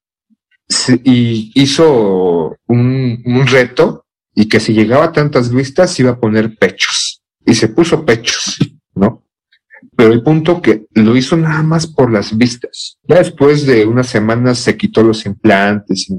[1.04, 4.05] y hizo un reto
[4.36, 7.24] y que si llegaba a tantas vistas iba a poner pechos.
[7.46, 8.58] Y se puso pechos,
[8.94, 9.24] ¿no?
[9.96, 12.98] Pero el punto que lo hizo nada más por las vistas.
[13.04, 16.12] Ya después de unas semanas se quitó los implantes,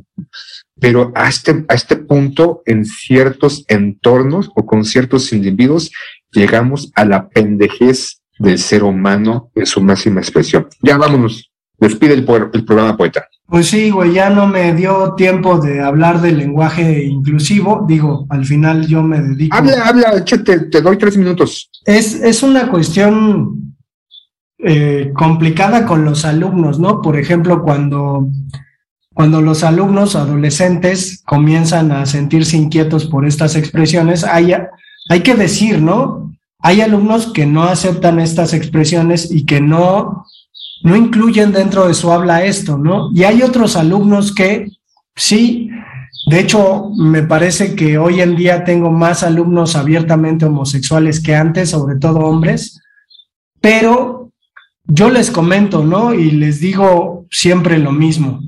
[0.81, 5.91] pero a este, a este punto en ciertos entornos o con ciertos individuos
[6.33, 10.69] llegamos a la pendejez del ser humano en su máxima expresión.
[10.83, 11.51] Ya vámonos.
[11.79, 13.29] Despide el, el programa poeta.
[13.49, 17.85] Pues sí, güey, ya no me dio tiempo de hablar del lenguaje inclusivo.
[17.87, 19.57] Digo, al final yo me dedico.
[19.57, 21.71] Habla, habla, te, te doy tres minutos.
[21.85, 23.77] Es, es una cuestión
[24.59, 27.03] eh, complicada con los alumnos, ¿no?
[27.03, 28.29] Por ejemplo, cuando,
[29.15, 34.55] cuando los alumnos adolescentes comienzan a sentirse inquietos por estas expresiones, hay,
[35.09, 36.33] hay que decir, ¿no?
[36.59, 40.27] Hay alumnos que no aceptan estas expresiones y que no
[40.87, 43.11] no incluyen dentro de su habla esto, ¿no?
[43.13, 44.69] Y hay otros alumnos que
[45.17, 45.69] sí,
[46.31, 51.71] de hecho, me parece que hoy en día tengo más alumnos abiertamente homosexuales que antes,
[51.71, 52.81] sobre todo hombres,
[53.61, 54.31] pero
[54.85, 56.15] yo les comento, ¿no?
[56.15, 58.39] Y les digo siempre lo mismo.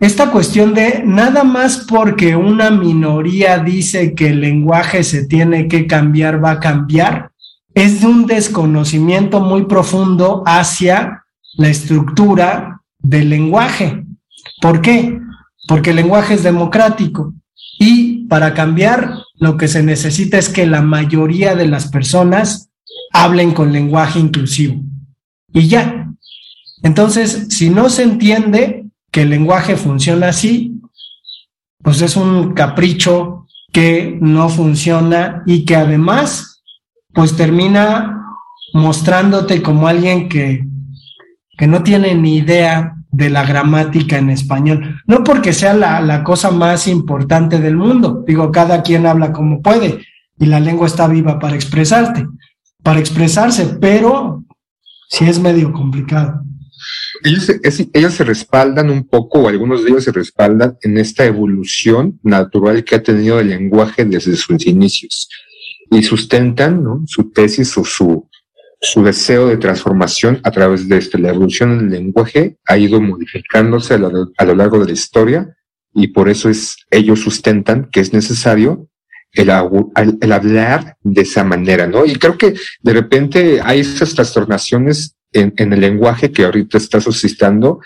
[0.00, 5.86] Esta cuestión de nada más porque una minoría dice que el lenguaje se tiene que
[5.86, 7.30] cambiar, va a cambiar,
[7.74, 11.22] es de un desconocimiento muy profundo hacia
[11.56, 14.04] la estructura del lenguaje.
[14.60, 15.18] ¿Por qué?
[15.68, 17.34] Porque el lenguaje es democrático
[17.78, 22.70] y para cambiar lo que se necesita es que la mayoría de las personas
[23.12, 24.82] hablen con lenguaje inclusivo.
[25.52, 26.10] Y ya.
[26.82, 30.80] Entonces, si no se entiende que el lenguaje funciona así,
[31.82, 36.62] pues es un capricho que no funciona y que además,
[37.12, 38.22] pues termina
[38.72, 40.66] mostrándote como alguien que
[41.56, 45.00] que no tiene ni idea de la gramática en español.
[45.06, 48.24] No porque sea la, la, cosa más importante del mundo.
[48.26, 50.04] Digo, cada quien habla como puede
[50.38, 52.26] y la lengua está viva para expresarte,
[52.82, 54.44] para expresarse, pero
[55.08, 56.42] sí es medio complicado.
[57.24, 57.50] Ellos,
[57.92, 62.84] ellos se respaldan un poco, o algunos de ellos se respaldan en esta evolución natural
[62.84, 65.28] que ha tenido el lenguaje desde sus inicios.
[65.90, 67.04] y sustentan ¿no?
[67.06, 68.28] su tesis o su,
[68.86, 71.18] su deseo de transformación a través de esto.
[71.18, 74.92] La evolución en el lenguaje ha ido modificándose a lo, a lo largo de la
[74.92, 75.56] historia
[75.92, 78.88] y por eso es, ellos sustentan que es necesario
[79.32, 82.04] el, el, el, hablar de esa manera, ¿no?
[82.06, 87.00] Y creo que de repente hay esas trastornaciones en, en el lenguaje que ahorita está
[87.00, 87.80] suscitando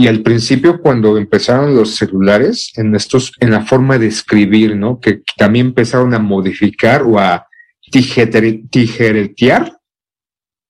[0.00, 5.00] y al principio, cuando empezaron los celulares, en estos, en la forma de escribir, ¿no?
[5.00, 7.48] Que también empezaron a modificar o a
[7.90, 9.77] tijeretear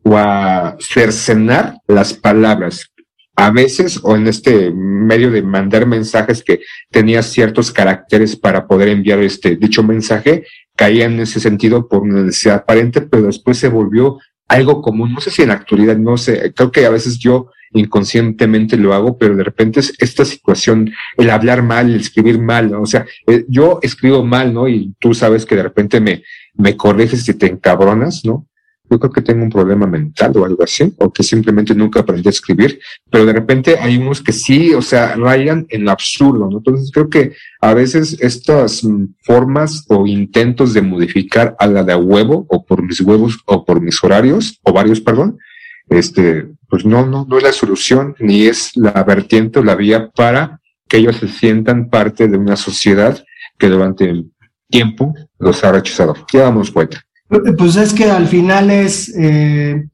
[0.08, 2.90] o a cercenar las palabras.
[3.36, 8.88] A veces, o en este medio de mandar mensajes que tenía ciertos caracteres para poder
[8.88, 10.44] enviar este dicho mensaje,
[10.74, 14.18] caía en ese sentido por una necesidad aparente, pero después se volvió
[14.48, 15.12] algo común.
[15.12, 18.94] No sé si en la actualidad, no sé, creo que a veces yo inconscientemente lo
[18.94, 22.80] hago, pero de repente es esta situación, el hablar mal, el escribir mal, ¿no?
[22.80, 24.68] O sea, eh, yo escribo mal, ¿no?
[24.68, 26.22] Y tú sabes que de repente me,
[26.54, 28.47] me corriges y te encabronas, ¿no?
[28.90, 32.28] Yo creo que tengo un problema mental o algo así, o que simplemente nunca aprendí
[32.28, 36.48] a escribir, pero de repente hay unos que sí, o sea, rayan en lo absurdo,
[36.50, 36.58] ¿no?
[36.58, 41.94] Entonces creo que a veces estas mm, formas o intentos de modificar a la de
[41.94, 45.38] huevo, o por mis huevos, o por mis horarios, o varios, perdón,
[45.88, 50.10] este, pues no, no, no es la solución, ni es la vertiente o la vía
[50.10, 53.22] para que ellos se sientan parte de una sociedad
[53.58, 54.24] que durante
[54.68, 56.14] tiempo los ha rechazado.
[56.32, 57.02] Ya damos cuenta.
[57.28, 59.86] Pues es que al final es eh,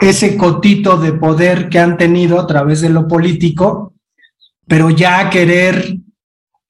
[0.00, 3.94] ese cotito de poder que han tenido a través de lo político,
[4.66, 5.96] pero ya querer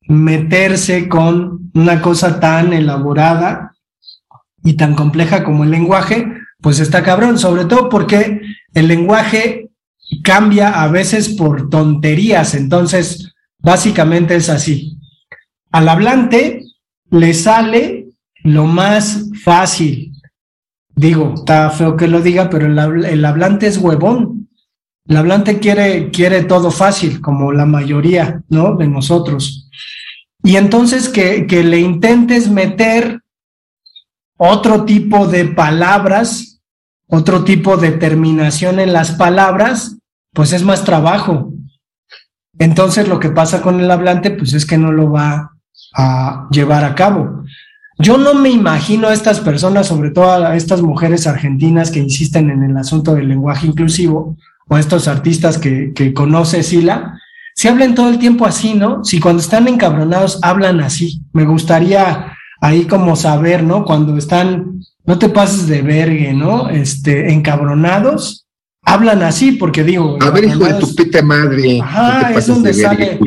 [0.09, 3.73] meterse con una cosa tan elaborada
[4.65, 8.41] y tan compleja como el lenguaje, pues está cabrón, sobre todo porque
[8.73, 9.71] el lenguaje
[10.23, 14.99] cambia a veces por tonterías, entonces básicamente es así.
[15.71, 16.63] Al hablante
[17.11, 18.06] le sale
[18.47, 20.13] lo más fácil.
[20.95, 24.49] Digo, está feo que lo diga, pero el, hablante es huevón.
[25.07, 28.77] El hablante quiere, quiere todo fácil, como la mayoría, ¿no?
[28.77, 29.69] De nosotros.
[30.45, 33.21] Y entonces que, que le intentes meter
[34.39, 36.61] otro tipo de palabras,
[37.09, 39.99] otro tipo de terminación en las palabras,
[40.33, 41.53] pues es más trabajo.
[42.59, 45.51] Entonces lo que pasa con el hablante, pues es que no lo va
[45.95, 47.45] a llevar a cabo.
[47.99, 52.51] Yo no me imagino a estas personas, sobre todo a estas mujeres argentinas que insisten
[52.51, 54.37] en el asunto del lenguaje inclusivo,
[54.69, 57.19] o a estos artistas que, que conoce Sila,
[57.57, 59.03] si hablan todo el tiempo así, ¿no?
[59.03, 61.23] Si cuando están encabronados hablan así.
[61.33, 63.87] Me gustaría ahí como saber, ¿no?
[63.87, 66.69] Cuando están, no te pases de vergue, ¿no?
[66.69, 68.47] Este, encabronados,
[68.83, 70.19] hablan así, porque digo.
[70.21, 71.81] A ver, hijo de tu pita madre.
[71.81, 73.19] Ajá, no es donde sale,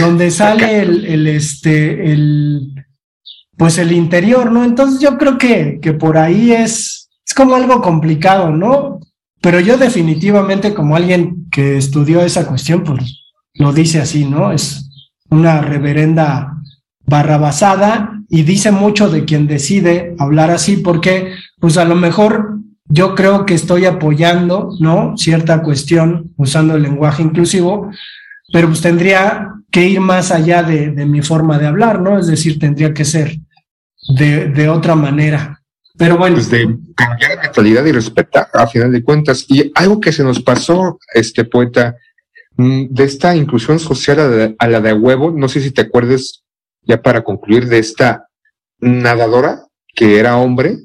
[0.00, 2.79] donde sale el, el, este, el,
[3.60, 4.64] pues el interior, ¿no?
[4.64, 9.00] Entonces yo creo que, que por ahí es, es como algo complicado, ¿no?
[9.42, 13.20] Pero yo definitivamente como alguien que estudió esa cuestión, pues
[13.52, 14.50] lo dice así, ¿no?
[14.50, 14.88] Es
[15.28, 16.56] una reverenda
[17.04, 23.14] barrabasada y dice mucho de quien decide hablar así, porque pues a lo mejor yo
[23.14, 25.18] creo que estoy apoyando, ¿no?
[25.18, 27.90] Cierta cuestión usando el lenguaje inclusivo,
[28.54, 32.18] pero pues tendría que ir más allá de, de mi forma de hablar, ¿no?
[32.18, 33.38] Es decir, tendría que ser
[34.08, 35.60] de, otra manera.
[35.96, 36.36] Pero bueno.
[36.36, 39.44] Pues de cambiar la mentalidad y respetar, a final de cuentas.
[39.48, 41.96] Y algo que se nos pasó, este poeta,
[42.56, 45.82] mm, de esta inclusión social a la, a la de huevo, no sé si te
[45.82, 46.42] acuerdes,
[46.82, 48.26] ya para concluir, de esta
[48.78, 50.78] nadadora que era hombre,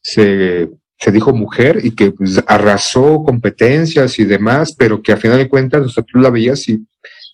[0.00, 5.38] se, se dijo mujer y que pues, arrasó competencias y demás, pero que a final
[5.38, 6.86] de cuentas, o sea, tú la veías y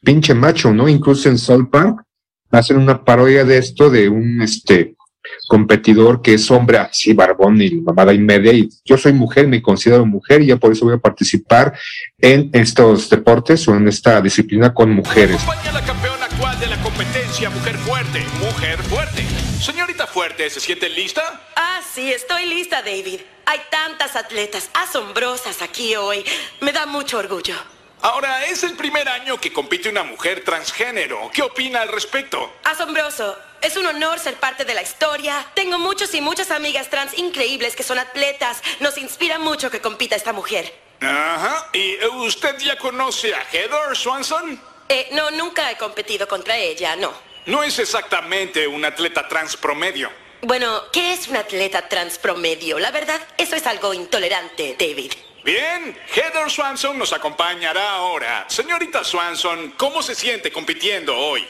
[0.02, 0.88] pinche macho, ¿no?
[0.88, 2.02] Incluso en South Park
[2.50, 4.96] hacen una parodia de esto de un este
[5.48, 9.62] competidor que es hombre así barbón y mamada y media y yo soy mujer, me
[9.62, 11.74] considero mujer y ya por eso voy a participar
[12.18, 15.42] en estos deportes o en esta disciplina con mujeres.
[15.42, 19.22] Acompaña la campeona actual de la competencia Mujer Fuerte, Mujer Fuerte.
[19.60, 21.22] Señorita Fuerte, ¿se siente lista?
[21.56, 23.20] Ah, sí, estoy lista, David.
[23.46, 26.24] Hay tantas atletas asombrosas aquí hoy.
[26.60, 27.54] Me da mucho orgullo.
[28.00, 31.30] Ahora, es el primer año que compite una mujer transgénero.
[31.32, 32.52] ¿Qué opina al respecto?
[32.64, 33.36] Asombroso.
[33.62, 35.46] Es un honor ser parte de la historia.
[35.54, 38.60] Tengo muchos y muchas amigas trans increíbles que son atletas.
[38.80, 40.74] Nos inspira mucho que compita esta mujer.
[41.00, 41.70] Ajá.
[41.72, 44.60] ¿Y eh, usted ya conoce a Heather Swanson?
[44.88, 47.14] Eh, no, nunca he competido contra ella, no.
[47.46, 50.10] No es exactamente un atleta trans promedio.
[50.40, 52.80] Bueno, ¿qué es un atleta trans promedio?
[52.80, 55.12] La verdad, eso es algo intolerante, David.
[55.44, 58.44] Bien, Heather Swanson nos acompañará ahora.
[58.48, 61.48] Señorita Swanson, ¿cómo se siente compitiendo hoy?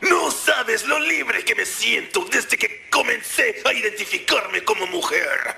[0.00, 5.56] No sabes lo libre que me siento desde que comencé a identificarme como mujer.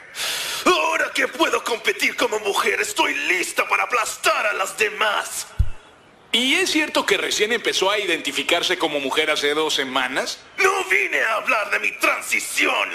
[0.64, 5.47] Ahora que puedo competir como mujer, estoy lista para aplastar a las demás.
[6.32, 10.38] ¿Y es cierto que recién empezó a identificarse como mujer hace dos semanas?
[10.59, 12.88] No vine a hablar de mi transición.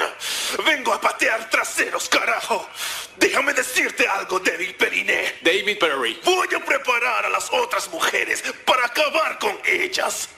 [0.65, 2.69] Vengo a patear traseros, carajo.
[3.17, 5.35] Déjame decirte algo, débil Periné.
[5.41, 6.17] David Perry.
[6.23, 10.29] Voy a preparar a las otras mujeres para acabar con ellas.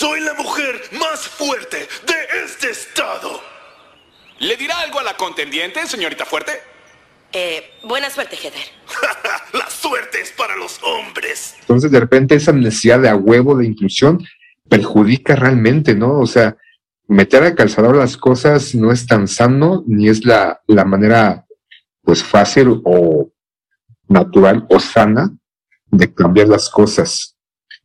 [0.00, 3.38] Soy la mujer más fuerte de este estado.
[4.38, 6.52] ¿Le dirá algo a la contendiente, señorita Fuerte?
[7.34, 8.62] Eh, buena suerte, Heather.
[9.52, 11.54] la suerte es para los hombres.
[11.60, 14.26] Entonces, de repente, esa necesidad de a huevo de inclusión
[14.70, 16.18] perjudica realmente, ¿no?
[16.18, 16.56] O sea,
[17.06, 21.44] meter al calzador las cosas no es tan sano, ni es la, la manera,
[22.00, 23.30] pues, fácil o
[24.08, 25.30] natural o sana
[25.90, 27.29] de cambiar las cosas.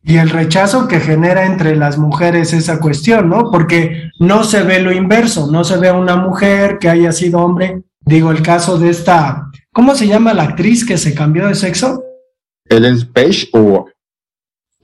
[0.08, 3.50] Y el rechazo que genera entre las mujeres esa cuestión, ¿no?
[3.50, 7.40] Porque no se ve lo inverso, no se ve a una mujer que haya sido
[7.40, 7.82] hombre.
[8.02, 12.04] Digo, el caso de esta, ¿cómo se llama la actriz que se cambió de sexo?
[12.68, 13.88] Ellen Page o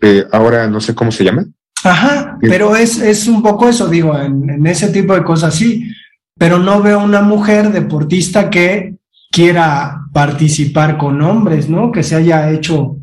[0.00, 1.46] eh, ahora no sé cómo se llama.
[1.84, 5.88] Ajá, pero es, es un poco eso, digo, en, en ese tipo de cosas sí,
[6.36, 8.96] pero no veo una mujer deportista que
[9.30, 11.92] quiera participar con hombres, ¿no?
[11.92, 12.96] Que se haya hecho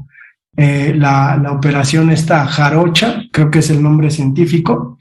[0.62, 5.00] eh, la, la, operación esta jarocha, creo que es el nombre científico.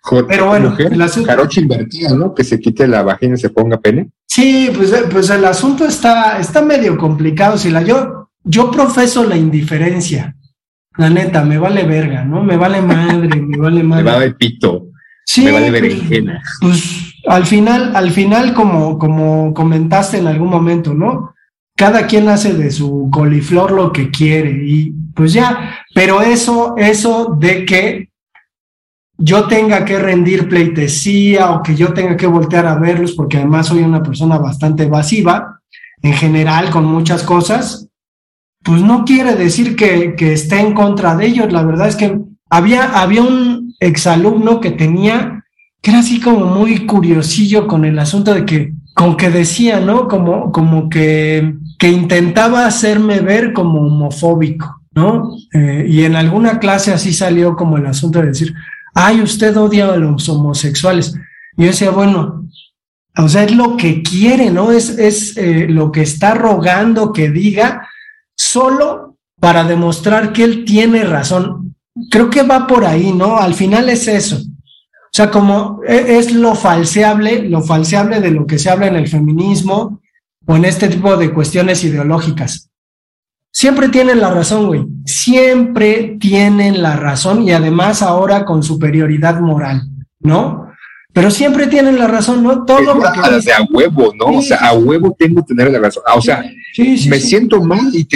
[0.00, 1.28] Joder, Pero bueno, mujer, el asunto...
[1.28, 2.34] jarocha invertida, ¿no?
[2.34, 4.10] Que se quite la vagina y se ponga pene.
[4.26, 7.56] Sí, pues, pues el asunto está, está medio complicado.
[7.56, 10.34] Si la yo, yo profeso la indiferencia.
[10.96, 12.42] La neta, me vale verga, ¿no?
[12.42, 14.02] Me vale madre, me vale madre.
[14.02, 14.88] Me vale pito.
[15.24, 16.42] Sí, me vale berenjena.
[16.60, 21.35] Pues, pues al final, al final, como, como comentaste en algún momento, ¿no?
[21.76, 27.36] Cada quien hace de su coliflor lo que quiere y pues ya, pero eso, eso
[27.38, 28.10] de que
[29.18, 33.68] yo tenga que rendir pleitesía o que yo tenga que voltear a verlos, porque además
[33.68, 35.60] soy una persona bastante evasiva,
[36.02, 37.88] en general con muchas cosas,
[38.62, 41.52] pues no quiere decir que, que esté en contra de ellos.
[41.52, 42.20] La verdad es que
[42.50, 45.44] había, había un exalumno que tenía,
[45.80, 50.08] que era así como muy curiosillo con el asunto de que, con que decía, ¿no?
[50.08, 55.36] Como, como que que intentaba hacerme ver como homofóbico, ¿no?
[55.52, 58.54] Eh, y en alguna clase así salió como el asunto de decir,
[58.94, 61.14] ay, usted odia a los homosexuales.
[61.56, 62.46] Y yo decía, bueno,
[63.18, 64.72] o sea, es lo que quiere, ¿no?
[64.72, 67.88] Es, es eh, lo que está rogando que diga
[68.36, 71.74] solo para demostrar que él tiene razón.
[72.10, 73.36] Creo que va por ahí, ¿no?
[73.36, 74.36] Al final es eso.
[74.36, 78.96] O sea, como e, es lo falseable, lo falseable de lo que se habla en
[78.96, 80.00] el feminismo,
[80.46, 82.70] o en este tipo de cuestiones ideológicas.
[83.52, 84.84] Siempre tienen la razón, güey.
[85.06, 89.88] Siempre tienen la razón y además ahora con superioridad moral,
[90.20, 90.66] ¿no?
[91.16, 92.66] Pero siempre tienen la razón, ¿no?
[92.66, 93.08] Todo lo que...
[93.42, 94.28] De a huevo, ¿no?
[94.28, 96.02] Sí, o sea, a huevo tengo que tener la razón.
[96.14, 96.44] O sea,
[96.74, 98.06] sí, me siento mal y,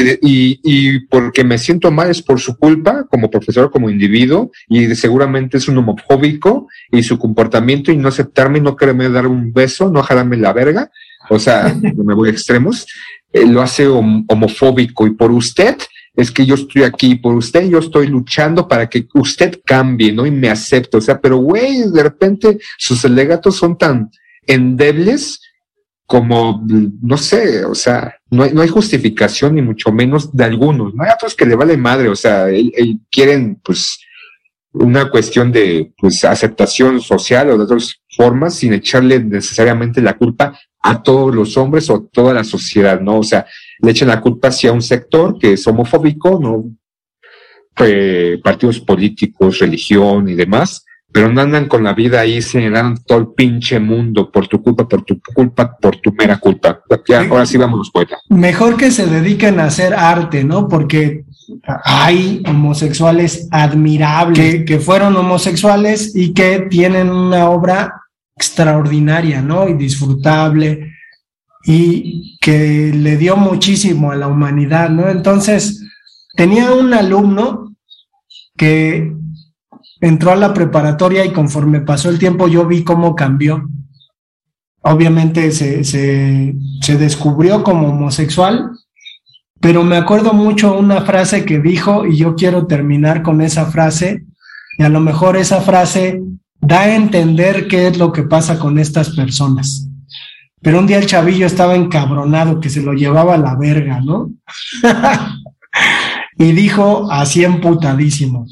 [0.63, 5.57] y, porque me siento mal es por su culpa como profesor, como individuo, y seguramente
[5.57, 10.03] es un homofóbico y su comportamiento y no aceptarme, no quererme dar un beso, no
[10.03, 10.91] jalarme la verga,
[11.31, 12.87] o sea, no me voy a extremos,
[13.33, 15.07] eh, lo hace hom homofóbico.
[15.07, 15.77] Y por usted
[16.15, 20.27] es que yo estoy aquí, por usted yo estoy luchando para que usted cambie, ¿no?
[20.27, 24.11] Y me acepte, o sea, pero güey, de repente sus alegatos son tan
[24.47, 25.41] endebles
[26.05, 26.67] como,
[27.03, 31.05] no sé, o sea, no hay, no hay justificación ni mucho menos de algunos, no
[31.05, 34.01] hay otros que le vale madre, o sea, él quieren, pues,
[34.73, 40.59] una cuestión de pues, aceptación social o de otras formas sin echarle necesariamente la culpa
[40.83, 43.19] a todos los hombres o toda la sociedad, ¿no?
[43.19, 43.47] O sea,
[43.81, 46.65] le echan la culpa hacia un sector que es homofóbico, ¿no?
[47.79, 53.19] Eh, partidos políticos, religión y demás, pero no andan con la vida ahí señalando todo
[53.19, 56.83] el pinche mundo por tu culpa, por tu culpa, por tu mera culpa.
[57.09, 58.17] Ya, ahora sí vamos, poeta.
[58.29, 60.69] Mejor que se dediquen a hacer arte, ¿no?
[60.69, 61.25] Porque
[61.85, 67.95] hay homosexuales admirables que, que fueron homosexuales y que tienen una obra
[68.41, 69.69] extraordinaria, ¿no?
[69.69, 70.95] Y disfrutable
[71.63, 75.11] y que le dio muchísimo a la humanidad, ¿no?
[75.11, 75.85] Entonces,
[76.35, 77.77] tenía un alumno
[78.57, 79.13] que
[80.01, 83.69] entró a la preparatoria y conforme pasó el tiempo yo vi cómo cambió.
[84.81, 88.71] Obviamente se, se, se descubrió como homosexual,
[89.61, 94.25] pero me acuerdo mucho una frase que dijo y yo quiero terminar con esa frase
[94.79, 96.23] y a lo mejor esa frase
[96.61, 99.87] da a entender qué es lo que pasa con estas personas.
[100.63, 104.31] Pero un día el chavillo estaba encabronado, que se lo llevaba a la verga, ¿no?
[106.37, 108.47] y dijo así emputadísimo,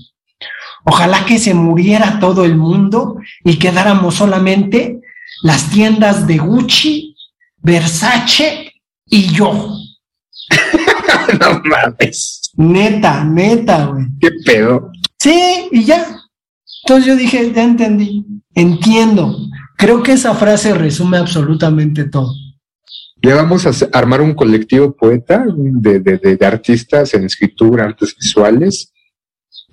[0.90, 5.00] Ojalá que se muriera todo el mundo y quedáramos solamente
[5.42, 7.14] las tiendas de Gucci,
[7.58, 8.72] Versace
[9.04, 9.52] y yo.
[11.40, 12.52] no mames.
[12.56, 14.06] Neta, neta, güey.
[14.18, 14.90] ¿Qué pedo?
[15.18, 16.06] Sí, y ya.
[16.88, 18.24] Entonces yo dije, ya entendí,
[18.54, 19.36] entiendo.
[19.76, 22.32] Creo que esa frase resume absolutamente todo.
[23.20, 28.16] Ya vamos a armar un colectivo poeta de, de- de- de artistas en escritura, artes
[28.16, 28.90] visuales,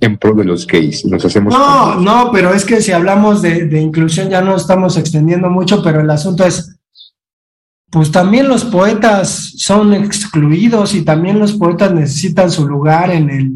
[0.01, 1.05] en pro de los gays.
[1.05, 1.53] Nos hacemos.
[1.53, 5.82] No, no, pero es que si hablamos de, de inclusión ya no estamos extendiendo mucho,
[5.82, 6.78] pero el asunto es,
[7.91, 13.51] pues también los poetas son excluidos y también los poetas necesitan su lugar en el,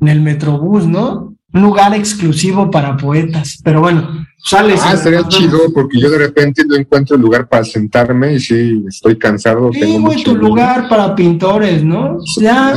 [0.00, 1.31] en el Metrobús, ¿no?
[1.54, 3.58] Un lugar exclusivo para poetas.
[3.62, 4.74] Pero bueno, sale.
[4.80, 9.18] Ah, estaría chido porque yo de repente no encuentro lugar para sentarme y sí, estoy
[9.18, 9.70] cansado.
[9.72, 12.18] Sí, tengo güey, tu lugar para pintores, ¿no?
[12.40, 12.72] Ya,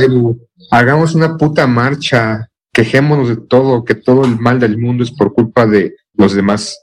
[0.70, 5.32] hagamos una puta marcha, quejémonos de todo, que todo el mal del mundo es por
[5.32, 6.78] culpa de los demás.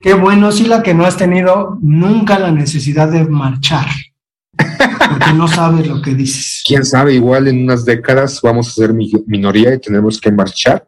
[0.00, 3.86] qué bueno, sí, la que no has tenido nunca la necesidad de marchar.
[4.56, 6.62] Porque no sabes lo que dices.
[6.66, 10.86] Quién sabe, igual en unas décadas vamos a ser mi- minoría y tenemos que marchar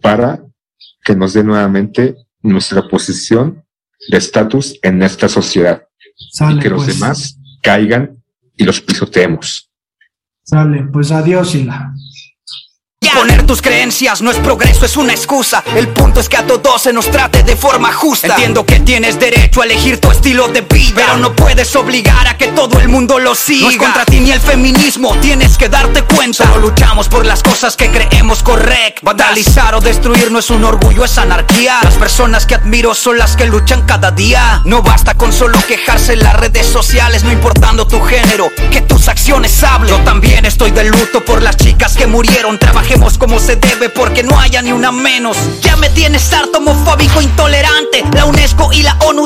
[0.00, 0.42] para
[1.04, 3.64] que nos dé nuevamente nuestra posición
[4.08, 5.82] de estatus en esta sociedad
[6.32, 6.98] Sale, y que los pues.
[6.98, 8.22] demás caigan
[8.56, 9.70] y los pisoteemos.
[10.42, 11.92] Sale, pues adiós, Sila.
[13.14, 15.64] Poner tus creencias no es progreso, es una excusa.
[15.74, 18.28] El punto es que a todos se nos trate de forma justa.
[18.28, 22.36] Entiendo que tienes derecho a elegir tu estilo de vida, pero no puedes obligar a
[22.36, 23.62] que todo el mundo lo siga.
[23.62, 26.44] No es contra ti ni el feminismo, tienes que darte cuenta.
[26.44, 29.02] Solo luchamos por las cosas que creemos correctas.
[29.02, 31.80] Vandalizar o destruir no es un orgullo, es anarquía.
[31.82, 34.60] Las personas que admiro son las que luchan cada día.
[34.66, 39.08] No basta con solo quejarse en las redes sociales, no importando tu género, que tus
[39.08, 39.96] acciones hablen.
[39.96, 42.58] Yo también estoy de luto por las chicas que murieron.
[42.90, 45.36] Trabajemos como se debe porque no haya ni una menos.
[45.60, 48.02] Ya me tienes harto homofóbico, intolerante.
[48.14, 49.19] La UNESCO y la ONU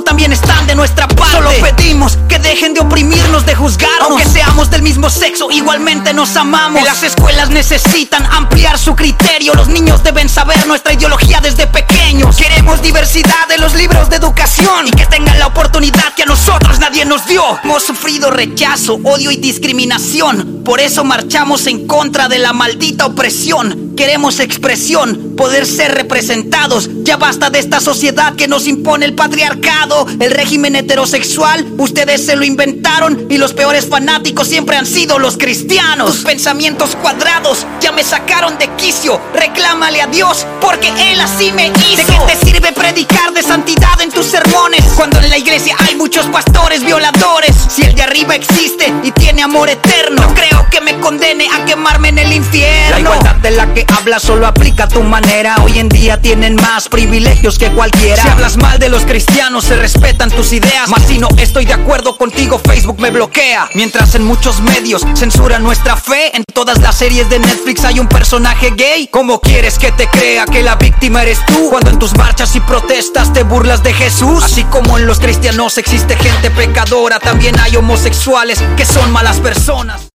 [4.70, 6.82] Del mismo sexo, igualmente nos amamos.
[6.82, 9.54] Las escuelas necesitan ampliar su criterio.
[9.54, 12.36] Los niños deben saber nuestra ideología desde pequeños.
[12.36, 16.78] Queremos diversidad en los libros de educación y que tengan la oportunidad que a nosotros
[16.80, 17.42] nadie nos dio.
[17.62, 20.62] Hemos sufrido rechazo, odio y discriminación.
[20.64, 23.92] Por eso marchamos en contra de la maldita opresión.
[23.96, 26.88] Queremos expresión, poder ser representados.
[27.04, 31.66] Ya basta de esta sociedad que nos impone el patriarcado, el régimen heterosexual.
[31.78, 36.12] Ustedes se lo inventaron y los peores fanáticos siempre han sido los cristianos.
[36.12, 39.20] Tus pensamientos cuadrados ya me sacaron de quicio.
[39.34, 41.96] Reclámale a Dios porque Él así me hizo.
[41.96, 45.96] ¿De qué te sirve predicar de santidad en tus sermones cuando en la iglesia hay
[45.96, 47.56] muchos pastores violadores?
[47.68, 51.64] Si el de arriba existe y tiene amor eterno, no creo que me condene a
[51.64, 52.90] quemarme en el infierno.
[52.90, 55.56] La igualdad de la que hablas solo aplica a tu manera.
[55.64, 58.22] Hoy en día tienen más privilegios que cualquiera.
[58.22, 60.88] Si hablas mal de los cristianos, se respetan tus ideas.
[60.90, 63.68] Mas si no estoy de acuerdo contigo, Facebook me bloquea.
[63.74, 68.06] Mientras en muchos medios censuran nuestra fe, en todas las series de Netflix hay un
[68.06, 69.06] personaje gay.
[69.06, 71.70] ¿Cómo quieres que te crea que la víctima eres tú?
[71.70, 74.44] Cuando en tus marchas y protestas te burlas de Jesús.
[74.44, 80.13] Así como en los cristianos existe gente pecadora, también hay homosexuales que son malas personas.